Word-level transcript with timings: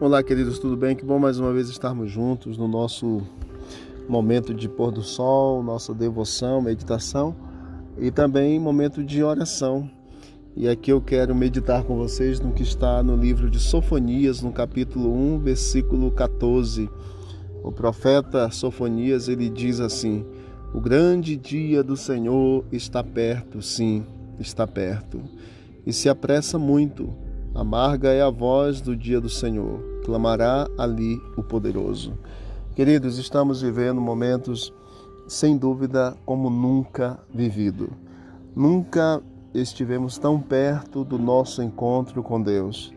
Olá, 0.00 0.22
queridos, 0.22 0.58
tudo 0.58 0.78
bem? 0.78 0.96
Que 0.96 1.04
bom 1.04 1.18
mais 1.18 1.38
uma 1.38 1.52
vez 1.52 1.68
estarmos 1.68 2.10
juntos 2.10 2.56
no 2.56 2.66
nosso 2.66 3.20
momento 4.08 4.54
de 4.54 4.66
pôr 4.66 4.90
do 4.90 5.02
sol, 5.02 5.62
nossa 5.62 5.92
devoção, 5.92 6.62
meditação 6.62 7.36
e 7.98 8.10
também 8.10 8.58
momento 8.58 9.04
de 9.04 9.22
oração. 9.22 9.90
E 10.56 10.66
aqui 10.66 10.90
eu 10.90 11.02
quero 11.02 11.34
meditar 11.34 11.84
com 11.84 11.98
vocês 11.98 12.40
no 12.40 12.50
que 12.50 12.62
está 12.62 13.02
no 13.02 13.14
livro 13.14 13.50
de 13.50 13.58
Sofonias, 13.58 14.40
no 14.40 14.50
capítulo 14.50 15.14
1, 15.34 15.40
versículo 15.40 16.10
14. 16.10 16.88
O 17.62 17.70
profeta 17.70 18.50
Sofonias, 18.50 19.28
ele 19.28 19.50
diz 19.50 19.80
assim: 19.80 20.24
O 20.72 20.80
grande 20.80 21.36
dia 21.36 21.82
do 21.82 21.94
Senhor 21.94 22.64
está 22.72 23.04
perto, 23.04 23.60
sim, 23.60 24.06
está 24.38 24.66
perto, 24.66 25.20
e 25.84 25.92
se 25.92 26.08
apressa 26.08 26.58
muito. 26.58 27.14
Amarga 27.60 28.08
é 28.08 28.22
a 28.22 28.30
voz 28.30 28.80
do 28.80 28.96
dia 28.96 29.20
do 29.20 29.28
Senhor 29.28 29.82
clamará 30.02 30.66
ali 30.78 31.20
o 31.36 31.42
poderoso. 31.42 32.14
Queridos, 32.74 33.18
estamos 33.18 33.60
vivendo 33.60 34.00
momentos 34.00 34.72
sem 35.28 35.58
dúvida 35.58 36.16
como 36.24 36.48
nunca 36.48 37.18
vivido. 37.30 37.90
Nunca 38.56 39.22
estivemos 39.52 40.16
tão 40.16 40.40
perto 40.40 41.04
do 41.04 41.18
nosso 41.18 41.62
encontro 41.62 42.22
com 42.22 42.40
Deus. 42.40 42.94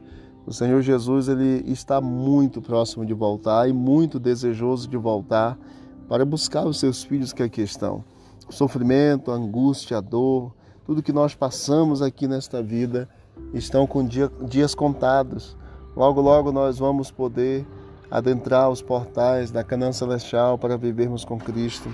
O 0.48 0.54
Senhor 0.54 0.82
Jesus 0.82 1.28
ele 1.28 1.70
está 1.70 2.00
muito 2.00 2.62
próximo 2.62 3.06
de 3.06 3.14
voltar 3.14 3.68
e 3.68 3.74
muito 3.74 4.18
desejoso 4.18 4.88
de 4.88 4.96
voltar 4.96 5.60
para 6.08 6.24
buscar 6.24 6.66
os 6.66 6.80
seus 6.80 7.04
filhos 7.04 7.34
que 7.34 7.44
aqui 7.44 7.62
estão. 7.62 8.02
O 8.48 8.54
sofrimento, 8.54 9.30
a 9.30 9.36
angústia, 9.36 9.98
a 9.98 10.02
dor, 10.02 10.54
tudo 10.86 11.04
que 11.04 11.12
nós 11.12 11.36
passamos 11.36 12.02
aqui 12.02 12.30
nesta 12.30 12.64
vida 12.64 13.10
estão 13.54 13.86
com 13.86 14.06
dia, 14.06 14.32
dias 14.42 14.74
contados. 14.74 15.56
Logo, 15.96 16.22
logo 16.22 16.52
nós 16.52 16.80
vamos 16.80 17.12
poder 17.12 17.66
adentrar 18.10 18.70
os 18.70 18.82
portais 18.82 19.52
da 19.52 19.64
Canaã 19.64 19.92
Celestial 19.92 20.58
para 20.58 20.78
vivermos 20.78 21.26
com 21.26 21.38
Cristo. 21.38 21.90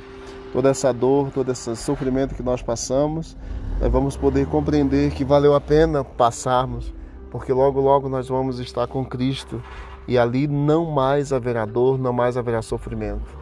Toda 0.52 0.70
essa 0.70 0.92
dor, 0.92 1.32
todo 1.32 1.52
esse 1.52 1.76
sofrimento 1.76 2.36
que 2.36 2.44
nós 2.44 2.62
passamos, 2.62 3.38
nós 3.80 3.92
vamos 3.92 4.18
poder 4.18 4.48
compreender 4.48 5.12
que 5.12 5.24
valeu 5.24 5.54
a 5.54 5.62
pena 5.62 6.04
passarmos, 6.04 6.94
porque 7.30 7.54
logo, 7.54 7.80
logo 7.80 8.10
nós 8.10 8.28
vamos 8.28 8.60
estar 8.60 8.88
com 8.88 9.06
Cristo 9.06 9.62
e 10.08 10.18
ali 10.18 10.48
não 10.48 10.92
mais 10.92 11.32
haverá 11.32 11.66
dor, 11.66 12.00
não 12.00 12.12
mais 12.12 12.36
haverá 12.36 12.62
sofrimento. 12.62 13.38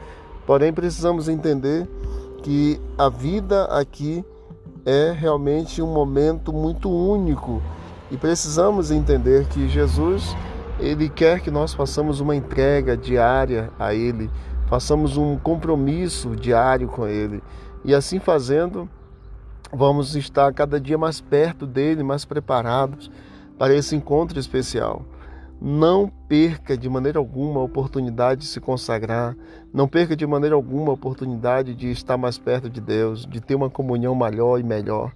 Porém, 0.45 0.73
precisamos 0.73 1.27
entender 1.29 1.87
que 2.43 2.79
a 2.97 3.09
vida 3.09 3.65
aqui 3.65 4.23
é 4.85 5.11
realmente 5.11 5.81
um 5.81 5.91
momento 5.91 6.53
muito 6.53 6.89
único 6.89 7.61
e 8.09 8.17
precisamos 8.17 8.91
entender 8.91 9.45
que 9.47 9.67
Jesus, 9.67 10.35
ele 10.79 11.09
quer 11.09 11.41
que 11.41 11.51
nós 11.51 11.73
façamos 11.73 12.19
uma 12.19 12.35
entrega 12.35 12.95
diária 12.95 13.71
a 13.77 13.93
ele, 13.93 14.29
façamos 14.67 15.17
um 15.17 15.37
compromisso 15.37 16.35
diário 16.35 16.87
com 16.87 17.07
ele. 17.07 17.43
E 17.83 17.93
assim 17.93 18.19
fazendo, 18.19 18.89
vamos 19.73 20.15
estar 20.15 20.53
cada 20.53 20.79
dia 20.79 20.97
mais 20.97 21.19
perto 21.19 21.65
dele, 21.65 22.03
mais 22.03 22.25
preparados 22.25 23.11
para 23.57 23.73
esse 23.73 23.95
encontro 23.95 24.39
especial. 24.39 25.03
Não 25.59 26.11
perca 26.29 26.77
de 26.77 26.87
maneira 26.87 27.17
alguma 27.17 27.59
a 27.59 27.63
oportunidade 27.63 28.41
de 28.41 28.47
se 28.47 28.61
consagrar, 28.61 29.35
não 29.73 29.87
perca 29.87 30.15
de 30.15 30.25
maneira 30.25 30.55
alguma 30.55 30.91
a 30.91 30.93
oportunidade 30.93 31.73
de 31.73 31.89
estar 31.89 32.15
mais 32.15 32.37
perto 32.37 32.69
de 32.69 32.79
Deus, 32.79 33.25
de 33.25 33.41
ter 33.41 33.55
uma 33.55 33.69
comunhão 33.69 34.13
maior 34.13 34.59
e 34.59 34.63
melhor. 34.63 35.11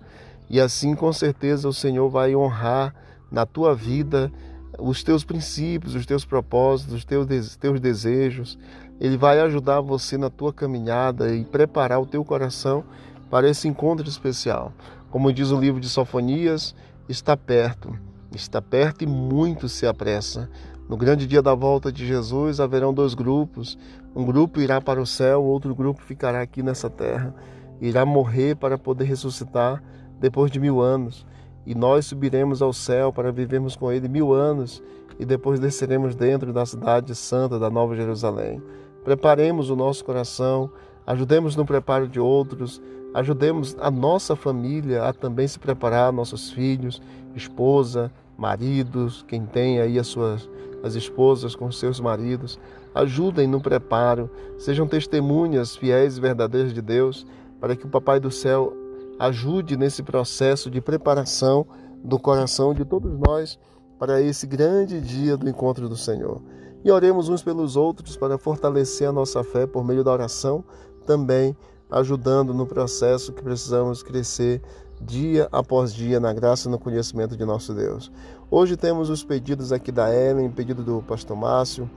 E 0.51 0.59
assim, 0.59 0.95
com 0.95 1.13
certeza, 1.13 1.69
o 1.69 1.73
Senhor 1.73 2.09
vai 2.09 2.35
honrar 2.35 2.93
na 3.31 3.45
tua 3.45 3.73
vida 3.73 4.29
os 4.77 5.01
teus 5.01 5.23
princípios, 5.23 5.95
os 5.95 6.05
teus 6.05 6.25
propósitos, 6.25 6.93
os 6.93 7.05
teus, 7.05 7.55
teus 7.55 7.79
desejos. 7.79 8.59
Ele 8.99 9.15
vai 9.15 9.39
ajudar 9.39 9.79
você 9.79 10.17
na 10.17 10.29
tua 10.29 10.51
caminhada 10.51 11.33
e 11.33 11.45
preparar 11.45 12.01
o 12.01 12.05
teu 12.05 12.25
coração 12.25 12.83
para 13.29 13.49
esse 13.49 13.65
encontro 13.69 14.05
especial. 14.09 14.73
Como 15.09 15.31
diz 15.31 15.51
o 15.51 15.59
livro 15.59 15.79
de 15.79 15.87
Sofonias, 15.87 16.75
está 17.07 17.37
perto, 17.37 17.97
está 18.35 18.61
perto 18.61 19.05
e 19.05 19.07
muito 19.07 19.69
se 19.69 19.87
apressa. 19.87 20.49
No 20.89 20.97
grande 20.97 21.27
dia 21.27 21.41
da 21.41 21.55
volta 21.55 21.93
de 21.93 22.05
Jesus 22.05 22.59
haverão 22.59 22.93
dois 22.93 23.13
grupos. 23.13 23.77
Um 24.13 24.25
grupo 24.25 24.59
irá 24.59 24.81
para 24.81 25.01
o 25.01 25.07
céu, 25.07 25.41
outro 25.41 25.73
grupo 25.73 26.01
ficará 26.01 26.41
aqui 26.41 26.61
nessa 26.61 26.89
terra. 26.89 27.33
Irá 27.79 28.05
morrer 28.05 28.57
para 28.57 28.77
poder 28.77 29.05
ressuscitar 29.05 29.81
depois 30.21 30.51
de 30.51 30.59
mil 30.59 30.79
anos, 30.79 31.25
e 31.65 31.73
nós 31.73 32.05
subiremos 32.05 32.61
ao 32.61 32.71
céu 32.71 33.11
para 33.11 33.31
vivermos 33.31 33.75
com 33.75 33.91
Ele 33.91 34.07
mil 34.07 34.33
anos, 34.33 34.81
e 35.19 35.25
depois 35.25 35.59
desceremos 35.59 36.15
dentro 36.15 36.53
da 36.53 36.65
cidade 36.65 37.15
santa 37.15 37.57
da 37.57 37.69
Nova 37.69 37.95
Jerusalém. 37.95 38.61
Preparemos 39.03 39.71
o 39.71 39.75
nosso 39.75 40.05
coração, 40.05 40.69
ajudemos 41.05 41.55
no 41.55 41.65
preparo 41.65 42.07
de 42.07 42.19
outros, 42.19 42.79
ajudemos 43.15 43.75
a 43.79 43.89
nossa 43.89 44.35
família 44.35 45.03
a 45.03 45.11
também 45.11 45.47
se 45.47 45.57
preparar, 45.57 46.13
nossos 46.13 46.51
filhos, 46.51 47.01
esposa, 47.35 48.11
maridos, 48.37 49.25
quem 49.27 49.45
tem 49.45 49.79
aí 49.79 49.97
as 49.97 50.07
suas 50.07 50.47
as 50.83 50.95
esposas 50.95 51.55
com 51.55 51.71
seus 51.71 51.99
maridos, 51.99 52.59
ajudem 52.95 53.45
no 53.45 53.61
preparo, 53.61 54.27
sejam 54.57 54.87
testemunhas 54.87 55.75
fiéis 55.75 56.17
e 56.17 56.21
verdadeiras 56.21 56.73
de 56.73 56.81
Deus, 56.81 57.25
para 57.59 57.75
que 57.75 57.85
o 57.85 57.89
Papai 57.89 58.19
do 58.19 58.31
céu 58.31 58.73
ajude 59.19 59.77
nesse 59.77 60.03
processo 60.03 60.69
de 60.69 60.81
preparação 60.81 61.65
do 62.03 62.19
coração 62.19 62.73
de 62.73 62.83
todos 62.83 63.17
nós 63.19 63.59
para 63.99 64.21
esse 64.21 64.47
grande 64.47 64.99
dia 64.99 65.37
do 65.37 65.47
encontro 65.47 65.87
do 65.87 65.95
Senhor. 65.95 66.41
E 66.83 66.91
oremos 66.91 67.29
uns 67.29 67.43
pelos 67.43 67.75
outros 67.75 68.17
para 68.17 68.37
fortalecer 68.37 69.07
a 69.07 69.11
nossa 69.11 69.43
fé 69.43 69.67
por 69.67 69.85
meio 69.85 70.03
da 70.03 70.11
oração, 70.11 70.63
também 71.05 71.55
ajudando 71.91 72.53
no 72.53 72.65
processo 72.65 73.31
que 73.31 73.43
precisamos 73.43 74.01
crescer 74.01 74.61
dia 74.99 75.47
após 75.51 75.93
dia 75.93 76.19
na 76.19 76.33
graça 76.33 76.67
e 76.67 76.71
no 76.71 76.79
conhecimento 76.79 77.35
de 77.35 77.45
nosso 77.45 77.73
Deus. 77.73 78.11
Hoje 78.49 78.75
temos 78.75 79.09
os 79.09 79.23
pedidos 79.23 79.71
aqui 79.71 79.91
da 79.91 80.13
Ellen, 80.13 80.49
pedido 80.49 80.83
do 80.83 81.01
pastor 81.01 81.37
Márcio. 81.37 81.89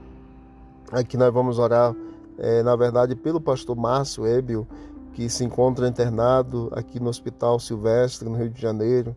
Aqui 0.91 1.17
nós 1.17 1.33
vamos 1.33 1.59
orar, 1.59 1.95
é, 2.37 2.61
na 2.61 2.75
verdade, 2.75 3.15
pelo 3.15 3.41
pastor 3.41 3.75
Márcio 3.75 4.25
Ébio, 4.25 4.67
que 5.15 5.29
se 5.29 5.45
encontra 5.45 5.87
internado 5.87 6.69
aqui 6.73 6.99
no 6.99 7.09
Hospital 7.09 7.57
Silvestre, 7.57 8.27
no 8.27 8.35
Rio 8.35 8.49
de 8.49 8.61
Janeiro, 8.61 9.15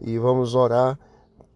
e 0.00 0.18
vamos 0.18 0.56
orar 0.56 0.98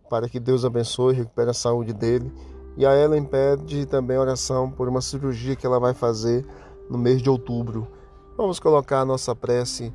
para 0.08 0.28
que 0.28 0.38
Deus 0.38 0.64
abençoe 0.64 1.12
e 1.12 1.16
recupere 1.18 1.50
a 1.50 1.54
saúde 1.54 1.92
dele. 1.92 2.32
E 2.76 2.86
a 2.86 2.96
Ellen 2.96 3.24
pede 3.24 3.84
também 3.86 4.16
oração 4.16 4.70
por 4.70 4.88
uma 4.88 5.00
cirurgia 5.00 5.56
que 5.56 5.66
ela 5.66 5.80
vai 5.80 5.92
fazer 5.92 6.46
no 6.88 6.96
mês 6.96 7.20
de 7.20 7.28
outubro. 7.28 7.88
Vamos 8.36 8.60
colocar 8.60 9.00
a 9.00 9.04
nossa 9.04 9.34
prece 9.34 9.92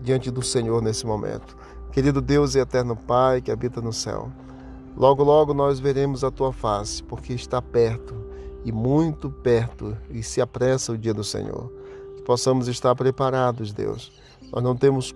diante 0.00 0.30
do 0.30 0.40
Senhor 0.40 0.80
nesse 0.80 1.04
momento. 1.04 1.56
Querido 1.90 2.22
Deus 2.22 2.54
e 2.54 2.60
eterno 2.60 2.94
Pai 2.94 3.42
que 3.42 3.50
habita 3.50 3.80
no 3.80 3.92
céu, 3.92 4.30
logo, 4.96 5.24
logo 5.24 5.52
nós 5.52 5.80
veremos 5.80 6.22
a 6.22 6.30
tua 6.30 6.52
face, 6.52 7.02
porque 7.02 7.32
está 7.32 7.60
perto 7.60 8.14
e 8.64 8.70
muito 8.70 9.28
perto 9.28 9.96
e 10.10 10.22
se 10.22 10.40
apressa 10.40 10.92
o 10.92 10.98
dia 10.98 11.12
do 11.12 11.24
Senhor 11.24 11.81
possamos 12.24 12.68
estar 12.68 12.94
preparados, 12.94 13.72
Deus. 13.72 14.12
Nós 14.52 14.62
não 14.62 14.76
temos 14.76 15.14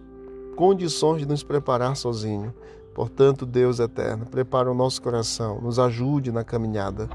condições 0.57 1.21
de 1.21 1.27
nos 1.27 1.43
preparar 1.43 1.97
sozinho. 1.97 2.53
Portanto, 2.95 3.45
Deus 3.45 3.79
eterno, 3.79 4.25
prepara 4.25 4.71
o 4.71 4.75
nosso 4.75 5.03
coração, 5.03 5.61
nos 5.61 5.79
ajude 5.79 6.33
na 6.33 6.43
caminhada. 6.43 7.09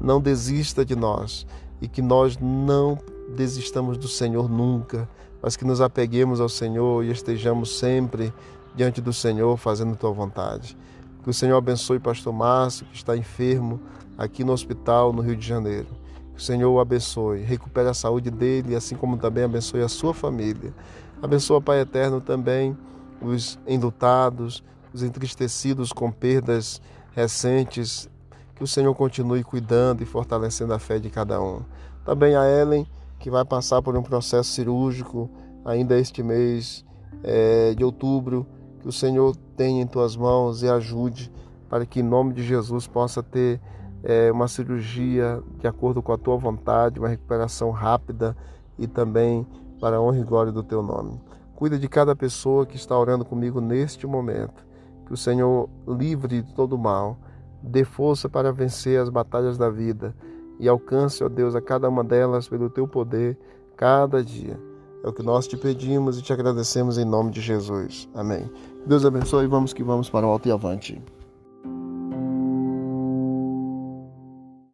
Não 0.00 0.20
desista 0.20 0.84
de 0.84 0.96
nós 0.96 1.46
e 1.80 1.86
que 1.86 2.00
nós 2.00 2.38
não 2.38 2.98
desistamos 3.36 3.98
do 3.98 4.08
Senhor 4.08 4.48
nunca, 4.48 5.08
mas 5.42 5.56
que 5.56 5.64
nos 5.64 5.80
apeguemos 5.80 6.40
ao 6.40 6.48
Senhor 6.48 7.04
e 7.04 7.10
estejamos 7.10 7.78
sempre 7.78 8.32
diante 8.74 9.00
do 9.00 9.12
Senhor 9.12 9.56
fazendo 9.58 9.96
tua 9.96 10.10
vontade. 10.10 10.76
Que 11.22 11.30
o 11.30 11.34
Senhor 11.34 11.56
abençoe 11.56 11.98
o 11.98 12.00
pastor 12.00 12.32
Márcio, 12.32 12.86
que 12.86 12.96
está 12.96 13.16
enfermo 13.16 13.80
aqui 14.16 14.42
no 14.42 14.52
hospital 14.52 15.12
no 15.12 15.20
Rio 15.20 15.36
de 15.36 15.46
Janeiro 15.46 15.88
o 16.36 16.40
Senhor 16.40 16.70
o 16.70 16.78
abençoe, 16.78 17.40
recupere 17.40 17.88
a 17.88 17.94
saúde 17.94 18.30
dele, 18.30 18.74
assim 18.74 18.94
como 18.94 19.16
também 19.16 19.44
abençoe 19.44 19.80
a 19.80 19.88
sua 19.88 20.12
família. 20.12 20.74
Abençoa, 21.22 21.62
Pai 21.62 21.80
Eterno, 21.80 22.20
também 22.20 22.76
os 23.22 23.58
enlutados, 23.66 24.62
os 24.92 25.02
entristecidos 25.02 25.92
com 25.92 26.12
perdas 26.12 26.80
recentes. 27.12 28.08
Que 28.54 28.62
o 28.62 28.66
Senhor 28.66 28.94
continue 28.94 29.42
cuidando 29.42 30.02
e 30.02 30.06
fortalecendo 30.06 30.74
a 30.74 30.78
fé 30.78 30.98
de 30.98 31.10
cada 31.10 31.40
um. 31.40 31.62
Também 32.04 32.36
a 32.36 32.44
Ellen, 32.48 32.86
que 33.18 33.30
vai 33.30 33.44
passar 33.44 33.80
por 33.82 33.96
um 33.96 34.02
processo 34.02 34.50
cirúrgico 34.50 35.30
ainda 35.64 35.98
este 35.98 36.22
mês 36.22 36.84
é, 37.22 37.74
de 37.74 37.82
outubro. 37.82 38.46
Que 38.80 38.88
o 38.88 38.92
Senhor 38.92 39.34
tenha 39.56 39.82
em 39.82 39.86
tuas 39.86 40.16
mãos 40.16 40.62
e 40.62 40.68
ajude 40.68 41.32
para 41.68 41.84
que, 41.84 42.00
em 42.00 42.02
nome 42.02 42.32
de 42.34 42.42
Jesus, 42.42 42.86
possa 42.86 43.22
ter 43.22 43.60
é, 44.02 44.30
uma 44.30 44.48
cirurgia 44.48 45.42
de 45.58 45.66
acordo 45.66 46.02
com 46.02 46.12
a 46.12 46.18
tua 46.18 46.36
vontade, 46.36 46.98
uma 46.98 47.08
recuperação 47.08 47.70
rápida 47.70 48.36
e 48.78 48.86
também 48.86 49.46
para 49.80 49.96
a 49.96 50.00
honra 50.00 50.18
e 50.18 50.24
glória 50.24 50.52
do 50.52 50.62
teu 50.62 50.82
nome. 50.82 51.20
Cuida 51.54 51.78
de 51.78 51.88
cada 51.88 52.14
pessoa 52.14 52.66
que 52.66 52.76
está 52.76 52.98
orando 52.98 53.24
comigo 53.24 53.60
neste 53.60 54.06
momento. 54.06 54.66
Que 55.06 55.12
o 55.12 55.16
Senhor 55.16 55.68
livre 55.86 56.42
de 56.42 56.54
todo 56.54 56.76
mal, 56.76 57.16
dê 57.62 57.84
força 57.84 58.28
para 58.28 58.52
vencer 58.52 59.00
as 59.00 59.08
batalhas 59.08 59.56
da 59.56 59.70
vida 59.70 60.14
e 60.58 60.68
alcance, 60.68 61.22
ó 61.22 61.28
Deus, 61.28 61.54
a 61.54 61.60
cada 61.60 61.88
uma 61.88 62.02
delas 62.02 62.48
pelo 62.48 62.68
teu 62.68 62.88
poder, 62.88 63.38
cada 63.76 64.22
dia. 64.22 64.58
É 65.04 65.08
o 65.08 65.12
que 65.12 65.22
nós 65.22 65.46
te 65.46 65.56
pedimos 65.56 66.18
e 66.18 66.22
te 66.22 66.32
agradecemos 66.32 66.98
em 66.98 67.04
nome 67.04 67.30
de 67.30 67.40
Jesus. 67.40 68.08
Amém. 68.14 68.50
Deus 68.84 69.04
abençoe 69.04 69.44
e 69.44 69.48
vamos 69.48 69.72
que 69.72 69.82
vamos 69.82 70.10
para 70.10 70.26
o 70.26 70.30
alto 70.30 70.48
e 70.48 70.52
avante. 70.52 71.00